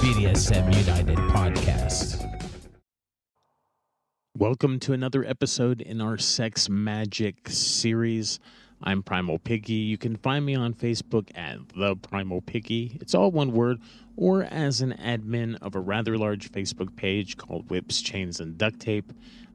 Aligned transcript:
BDSM 0.00 0.86
United 0.86 1.16
podcast. 1.32 2.22
Welcome 4.36 4.78
to 4.80 4.92
another 4.92 5.24
episode 5.24 5.80
in 5.80 6.02
our 6.02 6.18
Sex 6.18 6.68
Magic 6.68 7.48
series. 7.48 8.38
I'm 8.82 9.02
Primal 9.02 9.38
Piggy. 9.38 9.72
You 9.72 9.96
can 9.96 10.16
find 10.16 10.44
me 10.44 10.54
on 10.54 10.74
Facebook 10.74 11.30
at 11.34 11.56
The 11.74 11.96
Primal 11.96 12.42
Piggy. 12.42 12.98
It's 13.00 13.14
all 13.14 13.30
one 13.30 13.52
word, 13.52 13.78
or 14.16 14.42
as 14.44 14.82
an 14.82 14.92
admin 15.02 15.56
of 15.62 15.74
a 15.74 15.80
rather 15.80 16.18
large 16.18 16.52
Facebook 16.52 16.94
page 16.94 17.38
called 17.38 17.70
Whips, 17.70 18.02
Chains, 18.02 18.38
and 18.38 18.58
Duct 18.58 18.78
Tape. 18.78 19.10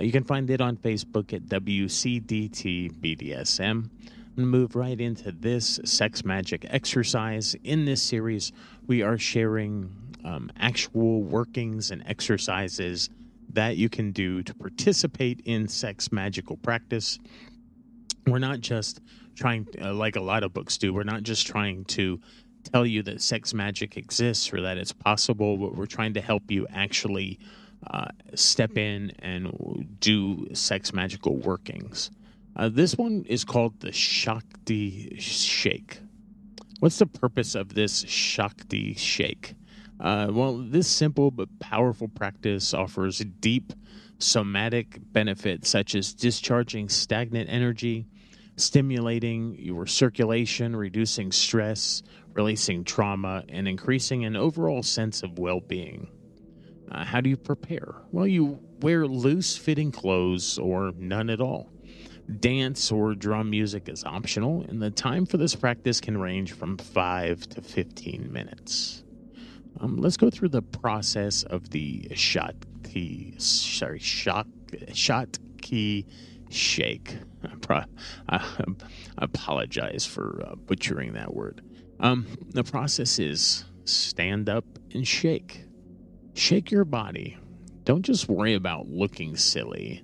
Uh, 0.00 0.02
you 0.02 0.12
can 0.12 0.24
find 0.24 0.48
it 0.48 0.62
on 0.62 0.78
Facebook 0.78 1.34
at 1.34 1.42
WCDT 1.42 2.90
BDSM. 3.00 3.60
I'm 3.60 3.90
going 4.36 4.50
to 4.50 4.58
move 4.58 4.76
right 4.76 4.98
into 4.98 5.30
this 5.30 5.78
sex 5.84 6.24
magic 6.24 6.64
exercise. 6.70 7.54
In 7.64 7.84
this 7.84 8.00
series, 8.00 8.50
we 8.86 9.02
are 9.02 9.18
sharing 9.18 10.01
um, 10.24 10.50
actual 10.58 11.22
workings 11.22 11.90
and 11.90 12.02
exercises 12.06 13.10
that 13.52 13.76
you 13.76 13.88
can 13.88 14.12
do 14.12 14.42
to 14.42 14.54
participate 14.54 15.40
in 15.44 15.68
sex 15.68 16.10
magical 16.10 16.56
practice. 16.56 17.18
We're 18.26 18.38
not 18.38 18.60
just 18.60 19.00
trying, 19.34 19.66
uh, 19.80 19.92
like 19.92 20.16
a 20.16 20.20
lot 20.20 20.42
of 20.42 20.52
books 20.54 20.78
do, 20.78 20.92
we're 20.94 21.02
not 21.02 21.22
just 21.22 21.46
trying 21.46 21.84
to 21.86 22.20
tell 22.72 22.86
you 22.86 23.02
that 23.02 23.20
sex 23.20 23.52
magic 23.52 23.96
exists 23.96 24.52
or 24.52 24.60
that 24.62 24.78
it's 24.78 24.92
possible, 24.92 25.56
but 25.56 25.74
we're 25.74 25.86
trying 25.86 26.14
to 26.14 26.20
help 26.20 26.50
you 26.50 26.66
actually 26.72 27.38
uh, 27.90 28.06
step 28.34 28.76
in 28.76 29.12
and 29.18 29.96
do 30.00 30.48
sex 30.54 30.92
magical 30.92 31.36
workings. 31.36 32.10
Uh, 32.54 32.68
this 32.68 32.96
one 32.96 33.24
is 33.28 33.44
called 33.44 33.80
the 33.80 33.92
Shakti 33.92 35.16
Shake. 35.18 35.98
What's 36.80 36.98
the 36.98 37.06
purpose 37.06 37.54
of 37.54 37.74
this 37.74 38.04
Shakti 38.06 38.94
Shake? 38.94 39.54
Uh, 40.02 40.26
well, 40.32 40.58
this 40.58 40.88
simple 40.88 41.30
but 41.30 41.60
powerful 41.60 42.08
practice 42.08 42.74
offers 42.74 43.20
deep 43.38 43.72
somatic 44.18 44.98
benefits 45.12 45.68
such 45.68 45.94
as 45.94 46.12
discharging 46.12 46.88
stagnant 46.88 47.48
energy, 47.48 48.08
stimulating 48.56 49.56
your 49.60 49.86
circulation, 49.86 50.74
reducing 50.74 51.30
stress, 51.30 52.02
releasing 52.34 52.82
trauma, 52.82 53.44
and 53.48 53.68
increasing 53.68 54.24
an 54.24 54.34
overall 54.34 54.82
sense 54.82 55.22
of 55.22 55.38
well 55.38 55.60
being. 55.60 56.08
Uh, 56.90 57.04
how 57.04 57.20
do 57.20 57.30
you 57.30 57.36
prepare? 57.36 57.94
Well, 58.10 58.26
you 58.26 58.58
wear 58.80 59.06
loose 59.06 59.56
fitting 59.56 59.92
clothes 59.92 60.58
or 60.58 60.92
none 60.96 61.30
at 61.30 61.40
all. 61.40 61.70
Dance 62.40 62.90
or 62.90 63.14
drum 63.14 63.50
music 63.50 63.88
is 63.88 64.02
optional, 64.02 64.64
and 64.68 64.82
the 64.82 64.90
time 64.90 65.26
for 65.26 65.36
this 65.36 65.54
practice 65.54 66.00
can 66.00 66.18
range 66.18 66.52
from 66.54 66.76
5 66.76 67.48
to 67.50 67.62
15 67.62 68.32
minutes. 68.32 69.04
Um, 69.80 69.96
let's 69.96 70.16
go 70.16 70.30
through 70.30 70.50
the 70.50 70.62
process 70.62 71.42
of 71.44 71.70
the 71.70 72.08
shot 72.14 72.54
key, 72.84 73.34
sorry, 73.38 73.98
shot, 73.98 74.46
shot 74.92 75.38
key 75.60 76.06
shake. 76.50 77.16
I, 77.68 77.84
I 78.28 78.44
apologize 79.18 80.04
for 80.04 80.42
uh, 80.46 80.54
butchering 80.54 81.14
that 81.14 81.34
word. 81.34 81.62
Um, 82.00 82.26
the 82.50 82.64
process 82.64 83.18
is 83.18 83.64
stand 83.84 84.48
up 84.48 84.64
and 84.92 85.06
shake. 85.06 85.64
Shake 86.34 86.70
your 86.70 86.84
body. 86.84 87.38
Don't 87.84 88.02
just 88.02 88.28
worry 88.28 88.54
about 88.54 88.88
looking 88.88 89.36
silly. 89.36 90.02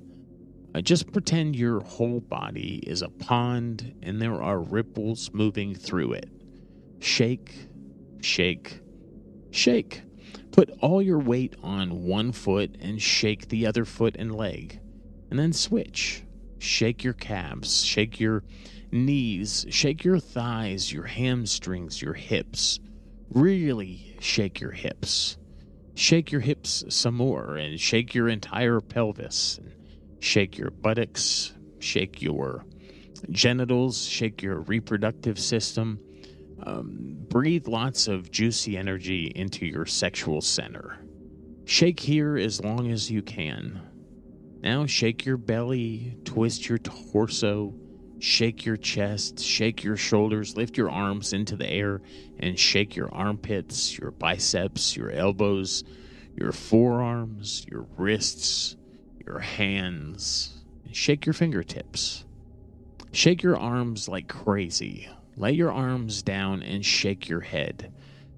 Uh, 0.74 0.80
just 0.80 1.12
pretend 1.12 1.56
your 1.56 1.80
whole 1.80 2.20
body 2.20 2.82
is 2.86 3.02
a 3.02 3.08
pond 3.08 3.94
and 4.02 4.20
there 4.20 4.42
are 4.42 4.60
ripples 4.60 5.30
moving 5.32 5.74
through 5.74 6.12
it. 6.12 6.30
Shake, 7.00 7.68
shake, 8.20 8.80
Shake. 9.50 10.02
Put 10.52 10.70
all 10.80 11.00
your 11.00 11.18
weight 11.18 11.54
on 11.62 12.04
one 12.04 12.32
foot 12.32 12.76
and 12.80 13.00
shake 13.00 13.48
the 13.48 13.66
other 13.66 13.84
foot 13.84 14.16
and 14.18 14.34
leg. 14.34 14.80
And 15.30 15.38
then 15.38 15.52
switch. 15.52 16.24
Shake 16.58 17.04
your 17.04 17.14
calves, 17.14 17.84
shake 17.84 18.18
your 18.18 18.42
knees, 18.90 19.66
shake 19.70 20.04
your 20.04 20.18
thighs, 20.18 20.92
your 20.92 21.04
hamstrings, 21.04 22.02
your 22.02 22.14
hips. 22.14 22.80
Really 23.30 24.16
shake 24.20 24.60
your 24.60 24.72
hips. 24.72 25.36
Shake 25.94 26.32
your 26.32 26.40
hips 26.40 26.84
some 26.88 27.14
more 27.14 27.56
and 27.56 27.78
shake 27.78 28.14
your 28.14 28.28
entire 28.28 28.80
pelvis. 28.80 29.60
Shake 30.20 30.58
your 30.58 30.70
buttocks, 30.70 31.54
shake 31.78 32.22
your 32.22 32.64
genitals, 33.30 34.04
shake 34.06 34.42
your 34.42 34.60
reproductive 34.60 35.38
system, 35.38 36.00
um, 36.62 37.16
breathe 37.28 37.68
lots 37.68 38.08
of 38.08 38.30
juicy 38.30 38.76
energy 38.76 39.32
into 39.34 39.66
your 39.66 39.86
sexual 39.86 40.40
center. 40.40 40.98
Shake 41.64 42.00
here 42.00 42.36
as 42.36 42.62
long 42.62 42.90
as 42.90 43.10
you 43.10 43.22
can. 43.22 43.80
Now 44.60 44.86
shake 44.86 45.24
your 45.24 45.36
belly, 45.36 46.16
twist 46.24 46.68
your 46.68 46.78
torso, 46.78 47.74
shake 48.18 48.64
your 48.64 48.76
chest, 48.76 49.38
shake 49.40 49.84
your 49.84 49.96
shoulders, 49.96 50.56
lift 50.56 50.76
your 50.76 50.90
arms 50.90 51.32
into 51.32 51.56
the 51.56 51.68
air, 51.68 52.00
and 52.40 52.58
shake 52.58 52.96
your 52.96 53.14
armpits, 53.14 53.96
your 53.98 54.10
biceps, 54.10 54.96
your 54.96 55.10
elbows, 55.10 55.84
your 56.34 56.52
forearms, 56.52 57.64
your 57.70 57.86
wrists, 57.96 58.76
your 59.26 59.38
hands. 59.38 60.64
Shake 60.90 61.26
your 61.26 61.34
fingertips. 61.34 62.24
Shake 63.12 63.42
your 63.42 63.56
arms 63.56 64.08
like 64.08 64.26
crazy 64.26 65.08
Lay 65.38 65.52
your 65.52 65.70
arms 65.70 66.22
down 66.22 66.64
and 66.64 66.84
shake 66.84 67.28
your 67.28 67.40
head. 67.40 67.92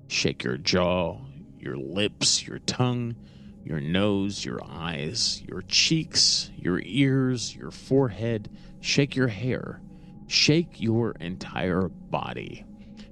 Shake 0.08 0.44
your 0.44 0.58
jaw, 0.58 1.16
your 1.58 1.78
lips, 1.78 2.46
your 2.46 2.58
tongue, 2.58 3.16
your 3.64 3.80
nose, 3.80 4.44
your 4.44 4.60
eyes, 4.62 5.42
your 5.48 5.62
cheeks, 5.62 6.50
your 6.58 6.82
ears, 6.84 7.56
your 7.56 7.70
forehead. 7.70 8.50
Shake 8.80 9.16
your 9.16 9.28
hair. 9.28 9.80
Shake 10.26 10.78
your 10.78 11.12
entire 11.12 11.88
body. 11.88 12.66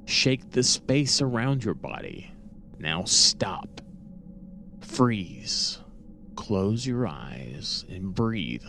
Shake 0.05 0.50
the 0.50 0.62
space 0.62 1.22
around 1.22 1.65
your 1.65 1.72
body. 1.72 2.31
Now 2.78 3.05
stop. 3.05 3.81
Freeze. 4.82 5.78
Close 6.37 6.87
your 6.87 7.06
eyes 7.06 7.87
and 7.88 8.15
breathe. 8.15 8.66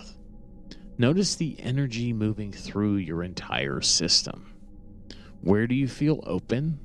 Notice 0.97 1.35
the 1.35 1.57
energy 1.59 2.13
moving 2.13 2.53
through 2.53 2.95
your 2.95 3.21
entire 3.21 3.81
system. 3.81 4.48
Where 5.41 5.67
do 5.67 5.75
you 5.75 5.87
feel 5.87 6.21
open? 6.25 6.79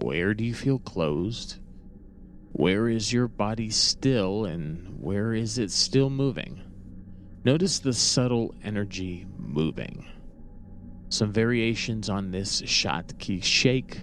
Where 0.00 0.32
do 0.32 0.44
you 0.44 0.54
feel 0.54 0.78
closed? 0.78 1.58
Where 2.52 2.88
is 2.88 3.12
your 3.12 3.28
body 3.28 3.68
still 3.68 4.46
and 4.46 4.98
where 5.00 5.34
is 5.34 5.58
it 5.58 5.70
still 5.70 6.08
moving? 6.08 6.62
Notice 7.44 7.80
the 7.80 7.92
subtle 7.92 8.54
energy 8.64 9.26
moving. 9.36 10.06
Some 11.10 11.32
variations 11.32 12.08
on 12.08 12.30
this 12.30 12.62
shot 12.64 13.18
key 13.18 13.40
shake. 13.40 14.02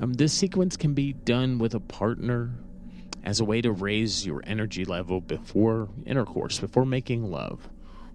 Um, 0.00 0.12
this 0.12 0.32
sequence 0.32 0.76
can 0.76 0.94
be 0.94 1.12
done 1.12 1.58
with 1.58 1.74
a 1.74 1.80
partner 1.80 2.52
as 3.24 3.40
a 3.40 3.44
way 3.44 3.60
to 3.60 3.72
raise 3.72 4.24
your 4.24 4.40
energy 4.46 4.84
level 4.84 5.20
before 5.20 5.88
intercourse, 6.06 6.60
before 6.60 6.86
making 6.86 7.28
love 7.28 7.68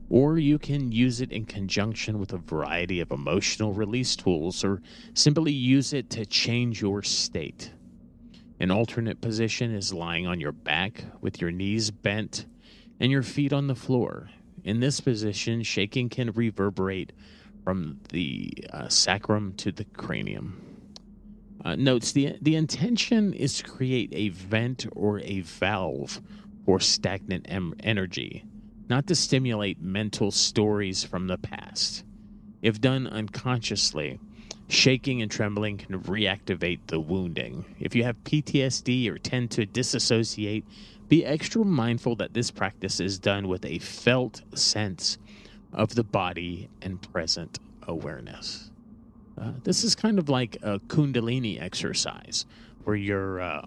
or 0.09 0.38
you 0.38 0.59
can 0.59 0.91
use 0.91 1.21
it 1.21 1.31
in 1.31 1.45
conjunction 1.45 2.19
with 2.19 2.33
a 2.33 2.38
variety 2.38 3.00
of 3.00 3.11
emotional 3.11 3.73
release 3.73 4.15
tools, 4.15 4.63
or 4.63 4.81
simply 5.13 5.51
use 5.51 5.94
it 5.94 6.09
to 6.09 6.25
change 6.25 6.81
your 6.81 7.01
state. 7.01 7.71
An 8.59 8.71
alternate 8.71 9.21
position 9.21 9.73
is 9.73 9.94
lying 9.94 10.27
on 10.27 10.39
your 10.39 10.51
back 10.51 11.03
with 11.21 11.41
your 11.41 11.51
knees 11.51 11.91
bent 11.91 12.45
and 13.00 13.11
your 13.11 13.23
feet 13.23 13.51
on 13.51 13.67
the 13.67 13.75
floor. 13.75 14.29
In 14.63 14.79
this 14.79 15.00
position, 15.00 15.63
shaking 15.63 16.09
can 16.09 16.31
reverberate 16.31 17.11
from 17.63 18.00
the 18.09 18.53
uh, 18.71 18.88
sacrum 18.88 19.53
to 19.57 19.71
the 19.71 19.85
cranium. 19.85 20.61
Uh, 21.65 21.75
notes 21.75 22.11
the 22.11 22.35
the 22.41 22.55
intention 22.55 23.33
is 23.33 23.57
to 23.57 23.63
create 23.63 24.09
a 24.13 24.29
vent 24.29 24.85
or 24.95 25.19
a 25.21 25.41
valve 25.41 26.21
for 26.65 26.79
stagnant 26.79 27.45
em- 27.50 27.73
energy 27.81 28.44
not 28.89 29.07
to 29.07 29.15
stimulate 29.15 29.81
mental 29.81 30.31
stories 30.31 31.03
from 31.03 31.27
the 31.27 31.38
past. 31.38 32.03
If 32.62 32.80
done 32.80 33.07
unconsciously, 33.07 34.19
Shaking 34.69 35.21
and 35.21 35.30
trembling 35.30 35.77
can 35.77 36.00
reactivate 36.01 36.80
the 36.88 37.00
wounding. 37.00 37.65
If 37.80 37.95
you 37.95 38.03
have 38.06 38.24
PTSD 38.24 39.09
or 39.09 39.18
tend 39.18 39.51
to 39.51 39.65
disassociate, 39.65 40.65
be 41.09 41.25
extra 41.25 41.63
mindful 41.63 42.15
that 42.15 42.33
this 42.33 42.50
practice 42.50 43.00
is 43.00 43.19
done 43.19 43.47
with 43.47 43.65
a 43.65 43.80
felt 43.80 44.41
sense 44.57 45.18
of 45.74 45.94
the 45.95 46.03
body 46.03 46.69
and 46.81 47.01
present 47.01 47.59
awareness. 47.83 48.71
Uh, 49.39 49.51
this 49.63 49.83
is 49.83 49.95
kind 49.95 50.18
of 50.18 50.29
like 50.29 50.57
a 50.63 50.79
Kundalini 50.79 51.62
exercise, 51.62 52.45
where 52.83 52.95
you're 52.95 53.41
uh, 53.41 53.65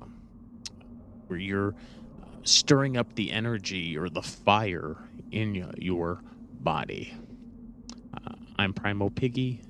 where 1.27 1.39
you're 1.39 1.75
stirring 2.47 2.97
up 2.97 3.15
the 3.15 3.33
energy 3.33 3.97
or 3.97 4.09
the 4.09 4.23
fire 4.23 4.97
in 5.33 5.55
your 5.79 6.23
body. 6.61 7.13
Uh, 8.15 8.35
I'm 8.59 8.73
Primal 8.73 9.11
Piggy. 9.11 9.63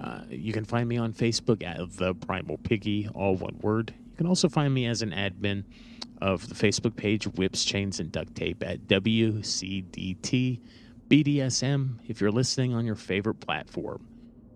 Uh, 0.00 0.22
you 0.30 0.52
can 0.52 0.64
find 0.64 0.88
me 0.88 0.96
on 0.96 1.12
Facebook 1.12 1.62
at 1.62 1.78
the 1.96 2.14
Primal 2.14 2.58
Piggy, 2.58 3.08
all 3.14 3.36
one 3.36 3.58
word. 3.60 3.92
You 4.10 4.16
can 4.16 4.26
also 4.26 4.48
find 4.48 4.72
me 4.72 4.86
as 4.86 5.02
an 5.02 5.10
admin 5.10 5.64
of 6.22 6.48
the 6.48 6.54
Facebook 6.54 6.96
page 6.96 7.26
Whips, 7.26 7.64
Chains, 7.64 8.00
and 8.00 8.10
Duct 8.12 8.34
Tape 8.34 8.62
at 8.62 8.86
WCDT 8.86 10.60
BDSM 11.08 11.98
if 12.06 12.20
you're 12.20 12.30
listening 12.30 12.72
on 12.72 12.86
your 12.86 12.94
favorite 12.94 13.40
platform. 13.40 14.06